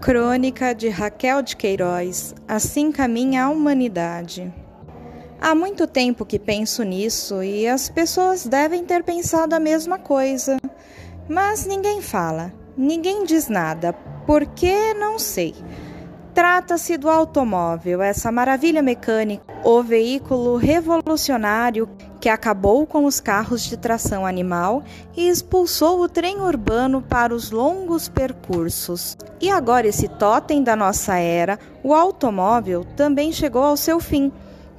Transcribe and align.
Crônica 0.00 0.72
de 0.72 0.88
Raquel 0.88 1.42
de 1.42 1.56
Queiroz 1.56 2.32
Assim 2.46 2.92
caminha 2.92 3.44
a 3.44 3.50
humanidade. 3.50 4.52
Há 5.40 5.54
muito 5.54 5.86
tempo 5.88 6.24
que 6.24 6.38
penso 6.38 6.84
nisso 6.84 7.42
e 7.42 7.66
as 7.66 7.88
pessoas 7.88 8.46
devem 8.46 8.84
ter 8.84 9.02
pensado 9.02 9.54
a 9.54 9.60
mesma 9.60 9.98
coisa. 9.98 10.56
Mas 11.28 11.66
ninguém 11.66 12.00
fala, 12.00 12.52
ninguém 12.76 13.24
diz 13.24 13.48
nada, 13.48 13.92
porque 14.24 14.94
não 14.94 15.18
sei. 15.18 15.54
Trata-se 16.32 16.96
do 16.96 17.10
automóvel, 17.10 18.00
essa 18.00 18.30
maravilha 18.30 18.80
mecânica, 18.80 19.42
o 19.64 19.82
veículo 19.82 20.56
revolucionário 20.56 21.88
que 22.20 22.28
acabou 22.28 22.86
com 22.86 23.04
os 23.04 23.20
carros 23.20 23.62
de 23.62 23.76
tração 23.76 24.26
animal 24.26 24.82
e 25.16 25.28
expulsou 25.28 26.00
o 26.00 26.08
trem 26.08 26.40
urbano 26.40 27.02
para 27.02 27.34
os 27.34 27.50
longos 27.50 28.08
percursos. 28.08 29.16
E 29.40 29.50
agora, 29.50 29.86
esse 29.86 30.08
totem 30.08 30.62
da 30.62 30.74
nossa 30.74 31.16
era, 31.16 31.58
o 31.82 31.94
automóvel, 31.94 32.84
também 32.96 33.32
chegou 33.32 33.62
ao 33.62 33.76
seu 33.76 34.00
fim. 34.00 34.32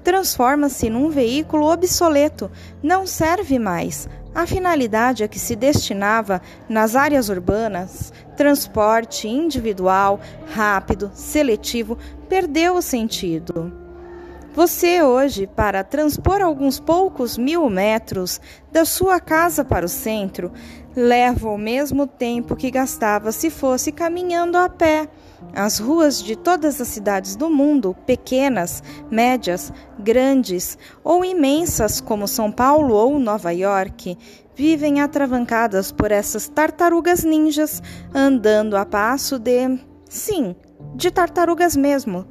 Transforma-se 0.03 0.89
num 0.89 1.09
veículo 1.09 1.71
obsoleto, 1.71 2.49
não 2.81 3.05
serve 3.05 3.59
mais. 3.59 4.07
A 4.33 4.45
finalidade 4.45 5.23
a 5.23 5.27
que 5.27 5.39
se 5.39 5.55
destinava 5.55 6.41
nas 6.67 6.95
áreas 6.95 7.29
urbanas, 7.29 8.13
transporte 8.37 9.27
individual, 9.27 10.19
rápido, 10.53 11.11
seletivo, 11.13 11.97
perdeu 12.29 12.75
o 12.75 12.81
sentido. 12.81 13.88
Você 14.55 15.03
hoje, 15.03 15.45
para 15.45 15.83
transpor 15.83 16.41
alguns 16.41 16.79
poucos 16.79 17.37
mil 17.37 17.69
metros 17.69 18.41
da 18.71 18.83
sua 18.83 19.19
casa 19.19 19.63
para 19.63 19.85
o 19.85 19.89
centro, 19.89 20.51
leva 20.95 21.49
o 21.49 21.57
mesmo 21.57 22.07
tempo 22.07 22.55
que 22.55 22.71
gastava 22.71 23.31
se 23.31 23.51
fosse 23.51 23.91
caminhando 23.91 24.57
a 24.57 24.67
pé. 24.67 25.07
As 25.53 25.77
ruas 25.77 26.21
de 26.21 26.35
todas 26.35 26.81
as 26.81 26.87
cidades 26.87 27.35
do 27.35 27.47
mundo, 27.47 27.95
pequenas, 28.07 28.83
médias, 29.09 29.71
grandes 29.99 30.77
ou 31.03 31.23
imensas 31.23 32.01
como 32.01 32.27
São 32.27 32.51
Paulo 32.51 32.95
ou 32.95 33.19
Nova 33.19 33.51
York, 33.51 34.17
vivem 34.55 34.99
atravancadas 34.99 35.91
por 35.91 36.11
essas 36.11 36.47
tartarugas 36.49 37.23
ninjas 37.23 37.83
andando 38.13 38.75
a 38.75 38.83
passo 38.83 39.37
de. 39.37 39.79
sim, 40.09 40.55
de 40.95 41.11
tartarugas 41.11 41.75
mesmo 41.75 42.27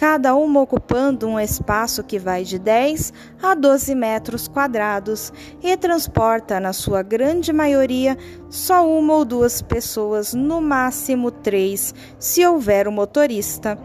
cada 0.00 0.34
uma 0.34 0.62
ocupando 0.62 1.28
um 1.28 1.38
espaço 1.38 2.02
que 2.02 2.18
vai 2.18 2.42
de 2.42 2.58
10 2.58 3.12
a 3.42 3.54
12 3.54 3.94
metros 3.94 4.48
quadrados 4.48 5.30
e 5.62 5.76
transporta, 5.76 6.58
na 6.58 6.72
sua 6.72 7.02
grande 7.02 7.52
maioria, 7.52 8.16
só 8.48 8.88
uma 8.88 9.12
ou 9.12 9.26
duas 9.26 9.60
pessoas, 9.60 10.32
no 10.32 10.58
máximo 10.58 11.30
três, 11.30 11.94
se 12.18 12.46
houver 12.46 12.88
o 12.88 12.90
um 12.90 12.94
motorista. 12.94 13.78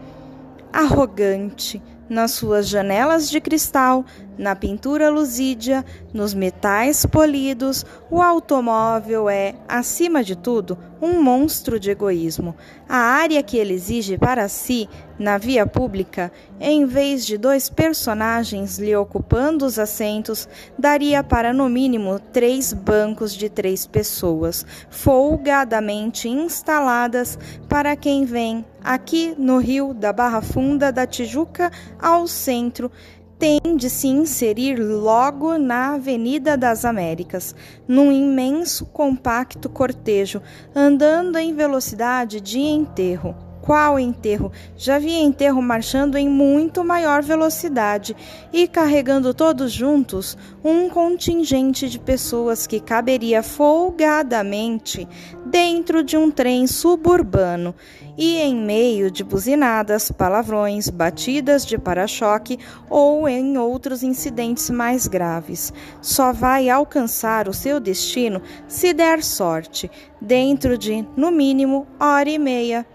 Arrogante, 0.72 1.82
nas 2.08 2.30
suas 2.30 2.66
janelas 2.66 3.28
de 3.28 3.38
cristal, 3.38 4.02
na 4.38 4.54
pintura 4.54 5.08
luzídia, 5.08 5.84
nos 6.12 6.34
metais 6.34 7.06
polidos, 7.06 7.84
o 8.10 8.20
automóvel 8.20 9.28
é, 9.28 9.54
acima 9.68 10.22
de 10.22 10.36
tudo, 10.36 10.78
um 11.00 11.22
monstro 11.22 11.78
de 11.78 11.90
egoísmo. 11.90 12.54
A 12.88 12.96
área 12.96 13.42
que 13.42 13.56
ele 13.56 13.74
exige 13.74 14.16
para 14.16 14.48
si, 14.48 14.88
na 15.18 15.38
via 15.38 15.66
pública, 15.66 16.30
em 16.60 16.84
vez 16.84 17.24
de 17.24 17.38
dois 17.38 17.68
personagens 17.68 18.78
lhe 18.78 18.94
ocupando 18.94 19.64
os 19.64 19.78
assentos, 19.78 20.48
daria 20.78 21.22
para 21.24 21.52
no 21.52 21.68
mínimo 21.68 22.18
três 22.32 22.72
bancos 22.72 23.34
de 23.34 23.48
três 23.48 23.86
pessoas, 23.86 24.64
folgadamente 24.90 26.28
instaladas 26.28 27.38
para 27.68 27.96
quem 27.96 28.24
vem 28.24 28.64
aqui 28.84 29.34
no 29.36 29.58
rio 29.58 29.92
da 29.92 30.12
Barra 30.12 30.40
Funda 30.40 30.92
da 30.92 31.06
Tijuca 31.06 31.72
ao 31.98 32.28
centro 32.28 32.90
tem 33.38 33.60
de 33.76 33.90
se 33.90 34.08
inserir 34.08 34.76
logo 34.78 35.58
na 35.58 35.94
Avenida 35.94 36.56
das 36.56 36.84
Américas, 36.84 37.54
num 37.86 38.10
imenso 38.10 38.86
compacto 38.86 39.68
cortejo, 39.68 40.40
andando 40.74 41.36
em 41.36 41.54
velocidade 41.54 42.40
de 42.40 42.58
enterro. 42.58 43.34
Qual 43.60 43.98
enterro? 43.98 44.52
Já 44.76 44.96
vi 44.96 45.12
enterro 45.12 45.60
marchando 45.60 46.16
em 46.16 46.28
muito 46.28 46.84
maior 46.84 47.20
velocidade 47.20 48.16
e 48.52 48.68
carregando 48.68 49.34
todos 49.34 49.72
juntos 49.72 50.38
um 50.62 50.88
contingente 50.88 51.88
de 51.88 51.98
pessoas 51.98 52.64
que 52.64 52.78
caberia 52.78 53.42
folgadamente 53.42 55.08
dentro 55.44 56.04
de 56.04 56.16
um 56.16 56.30
trem 56.30 56.68
suburbano 56.68 57.74
e 58.16 58.38
em 58.38 58.56
meio 58.56 59.10
de 59.10 59.22
buzinadas, 59.22 60.10
palavrões, 60.10 60.88
batidas 60.88 61.66
de 61.66 61.76
para-choque 61.76 62.58
ou 62.88 63.28
em 63.28 63.58
outros 63.58 64.02
incidentes 64.02 64.70
mais 64.70 65.06
graves. 65.06 65.72
Só 66.00 66.32
vai 66.32 66.68
alcançar 66.68 67.48
o 67.48 67.52
seu 67.52 67.78
destino 67.78 68.40
se 68.66 68.92
der 68.92 69.22
sorte, 69.22 69.90
dentro 70.20 70.78
de, 70.78 71.06
no 71.16 71.30
mínimo, 71.30 71.86
hora 72.00 72.30
e 72.30 72.38
meia. 72.38 72.86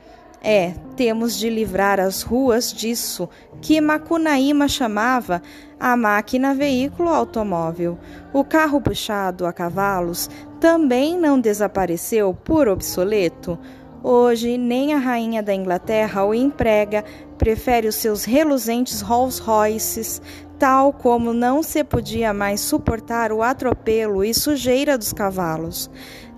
É, 0.44 0.74
temos 0.96 1.38
de 1.38 1.52
livrar 1.52 2.00
as 2.00 2.24
ruas 2.24 2.74
disso 2.74 3.30
que 3.62 3.80
Macunaíma 3.80 4.68
chamava 4.68 5.40
a 5.80 5.96
máquina 5.96 6.56
veículo 6.56 7.10
automóvel. 7.10 7.98
O 8.34 8.44
carro 8.44 8.82
puxado 8.82 9.46
a 9.46 9.54
cavalos 9.54 10.30
também 10.60 11.16
não 11.16 11.40
desapareceu 11.40 12.34
por 12.34 12.68
obsoleto. 12.68 13.58
Hoje, 14.04 14.58
nem 14.58 14.94
a 14.94 14.98
rainha 14.98 15.44
da 15.44 15.54
Inglaterra 15.54 16.24
o 16.24 16.34
emprega, 16.34 17.06
prefere 17.38 17.88
os 17.88 17.96
seus 17.96 18.24
reluzentes 18.24 19.02
Rolls 19.02 19.42
Royces, 19.42 20.22
tal 20.58 20.92
como 20.92 21.34
não 21.34 21.62
se 21.62 21.84
podia 21.84 22.34
mais 22.34 22.62
suportar 22.62 23.32
o 23.32 23.42
atropelo 23.42 24.24
e 24.24 24.34
sujeira 24.34 24.98
dos 24.98 25.14
cavalos 25.14 25.90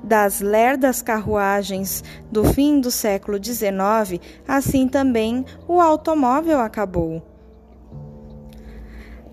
das 0.04 0.42
lerdas 0.42 1.02
carruagens 1.02 2.04
do 2.30 2.44
fim 2.44 2.82
do 2.82 2.92
século 2.92 3.42
XIX, 3.42 4.20
assim 4.46 4.88
também 4.88 5.46
o 5.68 5.80
automóvel 5.80 6.60
acabou. 6.60 7.24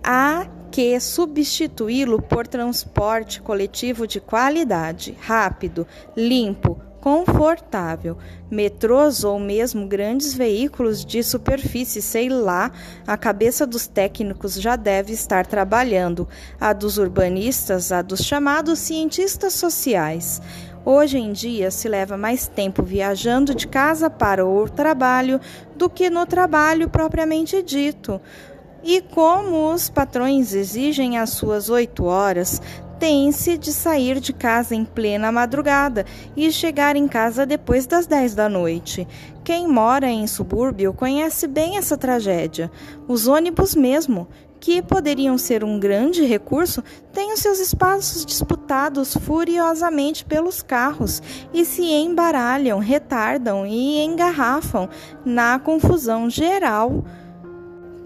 Há 0.03 0.47
que 0.71 0.99
substituí-lo 1.01 2.23
por 2.23 2.47
transporte 2.47 3.43
coletivo 3.43 4.07
de 4.07 4.21
qualidade, 4.21 5.17
rápido, 5.21 5.85
limpo, 6.17 6.81
confortável, 7.01 8.19
metrôs 8.51 9.25
ou 9.25 9.39
mesmo 9.39 9.87
grandes 9.87 10.35
veículos 10.35 11.05
de 11.05 11.23
superfície, 11.23 12.03
sei 12.03 12.29
lá, 12.29 12.71
a 13.07 13.17
cabeça 13.17 13.67
dos 13.67 13.87
técnicos 13.87 14.55
já 14.55 14.77
deve 14.77 15.13
estar 15.13 15.47
trabalhando, 15.47 16.29
a 16.61 16.73
dos 16.73 16.99
urbanistas, 16.99 17.91
a 17.91 18.03
dos 18.03 18.21
chamados 18.23 18.79
cientistas 18.79 19.55
sociais. 19.55 20.41
Hoje 20.85 21.19
em 21.19 21.33
dia 21.33 21.71
se 21.71 21.89
leva 21.89 22.17
mais 22.17 22.49
tempo 22.49 22.83
viajando 22.83 23.55
de 23.55 23.67
casa 23.67 24.09
para 24.09 24.47
o 24.47 24.69
trabalho 24.69 25.41
do 25.77 25.91
que 25.91 26.09
no 26.09 26.25
trabalho 26.25 26.89
propriamente 26.89 27.63
dito. 27.63 28.21
E 28.83 29.03
como 29.03 29.73
os 29.73 29.91
patrões 29.91 30.55
exigem 30.55 31.19
as 31.19 31.31
suas 31.31 31.69
oito 31.69 32.05
horas, 32.05 32.63
tem-se 33.01 33.57
de 33.57 33.73
sair 33.73 34.21
de 34.21 34.31
casa 34.31 34.75
em 34.75 34.85
plena 34.85 35.33
madrugada 35.33 36.05
e 36.37 36.53
chegar 36.53 36.97
em 36.97 37.09
casa 37.09 37.47
depois 37.47 37.87
das 37.87 38.07
10 38.07 38.35
da 38.35 38.47
noite. 38.47 39.09
Quem 39.43 39.67
mora 39.67 40.07
em 40.07 40.27
subúrbio 40.27 40.93
conhece 40.93 41.49
bem 41.49 41.79
essa 41.79 41.97
tragédia. 41.97 42.71
Os 43.09 43.27
ônibus 43.27 43.75
mesmo, 43.75 44.29
que 44.61 44.83
poderiam 44.83 45.39
ser 45.39 45.65
um 45.65 45.81
grande 45.81 46.27
recurso, 46.27 46.85
têm 47.11 47.33
os 47.33 47.41
seus 47.41 47.59
espaços 47.59 48.27
disputados 48.27 49.17
furiosamente 49.17 50.23
pelos 50.23 50.61
carros 50.61 51.23
e 51.55 51.65
se 51.65 51.83
embaralham, 51.83 52.79
retardam 52.79 53.67
e 53.67 54.05
engarrafam 54.05 54.91
na 55.25 55.59
confusão 55.59 56.29
geral. 56.29 57.03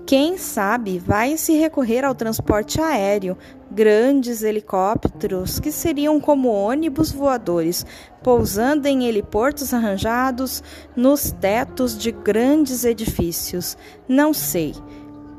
Quem 0.07 0.37
sabe 0.37 0.99
vai 0.99 1.39
se 1.39 1.55
recorrer 1.55 2.05
ao 2.05 2.15
transporte 2.15 2.79
aéreo, 2.79 3.39
grandes 3.71 4.43
helicópteros 4.43 5.59
que 5.59 5.73
seriam 5.73 6.21
como 6.21 6.51
ônibus 6.51 7.11
voadores, 7.11 7.87
pousando 8.23 8.87
em 8.87 9.07
heliportos 9.07 9.73
arranjados 9.73 10.63
nos 10.95 11.33
tetos 11.33 11.97
de 11.97 12.13
grandes 12.13 12.85
edifícios. 12.85 13.79
Não 14.07 14.35
sei, 14.35 14.75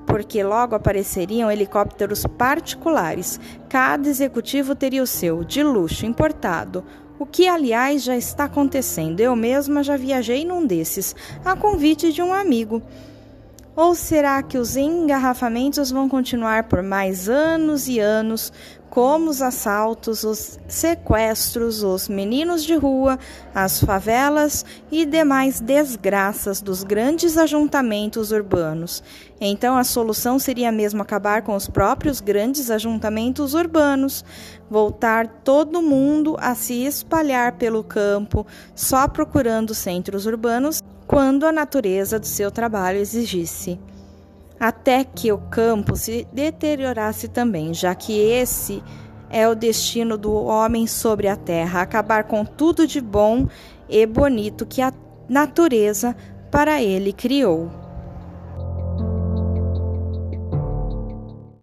porque 0.07 0.43
logo 0.43 0.73
apareceriam 0.73 1.51
helicópteros 1.51 2.25
particulares. 2.25 3.39
Cada 3.69 4.09
executivo 4.09 4.73
teria 4.73 5.03
o 5.03 5.07
seu, 5.07 5.43
de 5.43 5.61
luxo, 5.61 6.07
importado. 6.07 6.83
O 7.19 7.25
que, 7.25 7.47
aliás, 7.47 8.03
já 8.03 8.17
está 8.17 8.45
acontecendo. 8.45 9.19
Eu 9.19 9.35
mesma 9.35 9.83
já 9.83 9.95
viajei 9.95 10.43
num 10.43 10.65
desses, 10.65 11.15
a 11.45 11.55
convite 11.55 12.11
de 12.11 12.23
um 12.23 12.33
amigo. 12.33 12.81
Ou 13.75 13.93
será 13.93 14.41
que 14.41 14.57
os 14.57 14.77
engarrafamentos 14.77 15.91
vão 15.91 16.07
continuar 16.07 16.63
por 16.63 16.81
mais 16.81 17.27
anos 17.27 17.89
e 17.89 17.99
anos, 17.99 18.53
como 18.89 19.29
os 19.29 19.41
assaltos, 19.41 20.23
os 20.23 20.57
sequestros, 20.65 21.83
os 21.83 22.07
meninos 22.07 22.63
de 22.63 22.73
rua, 22.75 23.19
as 23.53 23.81
favelas 23.81 24.63
e 24.89 25.05
demais 25.05 25.59
desgraças 25.59 26.61
dos 26.61 26.85
grandes 26.85 27.37
ajuntamentos 27.37 28.31
urbanos? 28.31 29.03
Então 29.41 29.75
a 29.77 29.83
solução 29.83 30.39
seria 30.39 30.71
mesmo 30.71 31.01
acabar 31.01 31.41
com 31.41 31.53
os 31.53 31.67
próprios 31.67 32.21
grandes 32.21 32.71
ajuntamentos 32.71 33.53
urbanos, 33.53 34.23
voltar 34.69 35.27
todo 35.43 35.81
mundo 35.81 36.37
a 36.39 36.55
se 36.55 36.85
espalhar 36.85 37.57
pelo 37.57 37.83
campo, 37.83 38.47
só 38.73 39.05
procurando 39.05 39.75
centros 39.75 40.25
urbanos 40.25 40.81
quando 41.15 41.45
a 41.45 41.51
natureza 41.53 42.19
do 42.19 42.25
seu 42.25 42.51
trabalho 42.51 42.97
exigisse, 42.97 43.79
até 44.59 45.01
que 45.05 45.31
o 45.31 45.37
campo 45.37 45.95
se 45.95 46.27
deteriorasse 46.33 47.29
também, 47.29 47.73
já 47.73 47.95
que 47.95 48.19
esse 48.19 48.83
é 49.29 49.47
o 49.47 49.55
destino 49.55 50.17
do 50.17 50.33
homem 50.33 50.85
sobre 50.85 51.29
a 51.29 51.37
terra 51.37 51.79
acabar 51.79 52.25
com 52.25 52.43
tudo 52.43 52.85
de 52.85 52.99
bom 52.99 53.47
e 53.87 54.05
bonito 54.05 54.65
que 54.65 54.81
a 54.81 54.91
natureza 55.29 56.13
para 56.51 56.83
ele 56.83 57.13
criou. 57.13 57.84